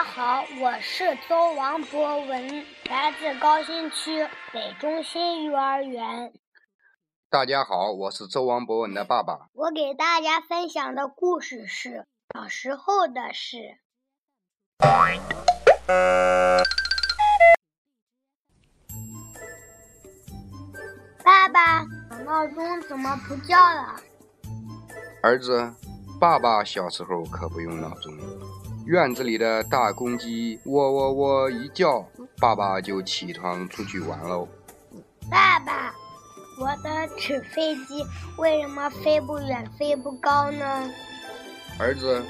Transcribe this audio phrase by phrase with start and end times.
[0.00, 6.32] 我是周王博文，来自高新区北中心幼儿园。
[7.28, 9.48] 大家好，我是周王博文的爸爸。
[9.54, 13.80] 我给大家分享的故事是小时候的事。
[21.24, 21.82] 爸爸，
[22.24, 23.96] 闹钟怎么不叫了？
[25.24, 25.74] 儿子，
[26.20, 28.12] 爸爸小时候可不用闹钟。
[28.88, 32.02] 院子里的大公鸡喔喔喔一叫，
[32.40, 34.48] 爸爸就起床出去玩喽。
[35.30, 35.94] 爸爸，
[36.58, 38.02] 我的纸飞机
[38.38, 40.90] 为什么飞不远、飞不高呢？
[41.78, 42.24] 儿子，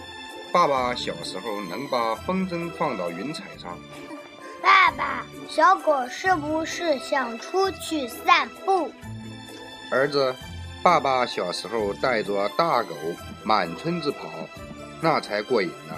[0.53, 3.79] 爸爸小时候能把风筝放到云彩上。
[4.61, 8.91] 爸爸，小狗是不是想出去散步？
[9.93, 10.35] 儿子，
[10.83, 12.97] 爸爸小时候带着大狗
[13.45, 14.29] 满村子跑，
[15.01, 15.95] 那才过瘾呢。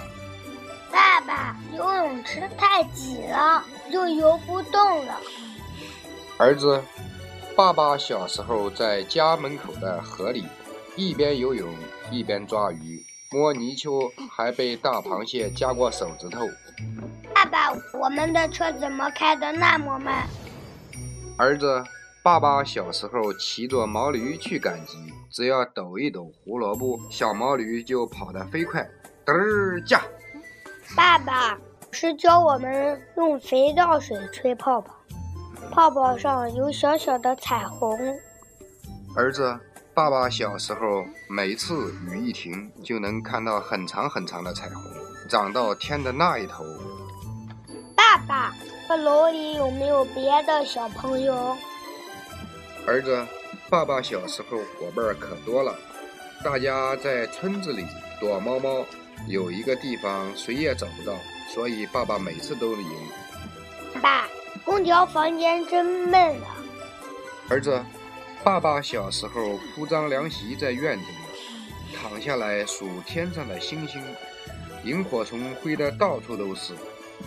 [1.75, 5.15] 游泳池太挤了，就游不动了。
[6.37, 6.81] 儿子，
[7.55, 10.45] 爸爸小时候在家门口的河里，
[10.95, 11.73] 一边游泳
[12.09, 16.39] 一边抓鱼，摸泥鳅，还被大螃蟹夹过手指头。
[17.33, 20.27] 爸爸，我们的车怎么开得那么慢？
[21.37, 21.83] 儿子，
[22.21, 24.97] 爸爸小时候骑着毛驴去赶集，
[25.31, 28.81] 只要抖一抖胡萝卜，小毛驴就跑得飞快，
[29.25, 30.03] 嘚儿驾。
[30.95, 31.57] 爸爸
[31.91, 34.93] 是教我们用肥皂水吹泡泡，
[35.71, 37.97] 泡泡上有小小的彩虹。
[39.15, 39.57] 儿子，
[39.93, 44.81] 爸爸小时候每次雨一停，就能看到很长很长的彩虹，
[45.29, 46.63] 长到天的那一头。
[47.95, 48.53] 爸爸，
[48.87, 51.55] 这楼里有没有别的小朋友？
[52.85, 53.25] 儿子，
[53.69, 55.75] 爸爸小时候伙伴可多了，
[56.43, 57.85] 大家在村子里
[58.19, 58.83] 躲猫猫。
[59.27, 61.17] 有一个地方谁也找不到，
[61.53, 62.89] 所以爸爸每次都赢。
[64.01, 64.27] 爸，
[64.65, 66.57] 空调房间真闷啊！
[67.49, 67.83] 儿子，
[68.43, 74.01] 爸爸小时候铺张凉席在院子里，躺下来数天上的星星，
[74.83, 76.73] 萤火虫飞得到处都是，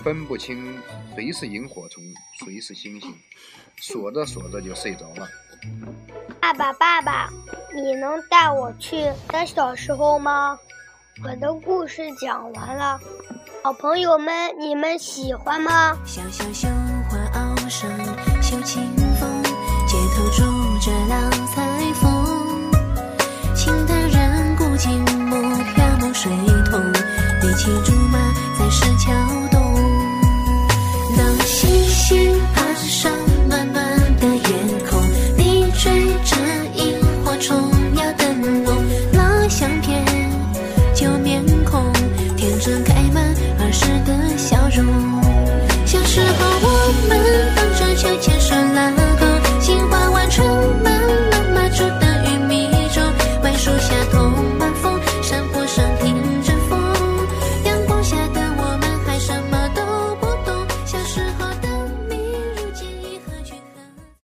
[0.03, 0.81] 分不清
[1.15, 2.03] 谁是萤火虫，
[2.45, 3.15] 谁是星星，
[3.77, 5.29] 数着数着就睡着了。
[6.41, 7.31] 爸爸，爸爸，
[7.75, 8.97] 你能带我去
[9.29, 10.59] 的小时候吗？
[11.23, 12.99] 我的故事讲完了，
[13.63, 15.97] 好朋友们，你们喜欢吗？
[16.05, 16.67] 小小绣
[17.09, 17.89] 花袄上
[18.43, 18.83] 绣清
[19.21, 19.43] 风，
[19.87, 20.43] 街头住
[20.81, 21.44] 着老
[43.75, 44.87] 时的笑容。
[45.85, 49.04] 小时候我们荡着秋千手拉